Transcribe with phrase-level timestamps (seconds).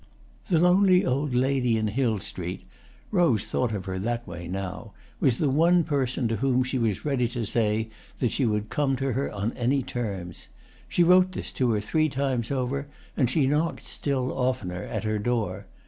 [0.49, 5.83] The lonely old lady in Hill Street—Rose thought of her that way now—was the one
[5.83, 9.53] person to whom she was ready to say that she would come to her on
[9.53, 10.47] any terms.
[10.87, 15.19] She wrote this to her three times over, and she knocked still oftener at her
[15.19, 15.67] door.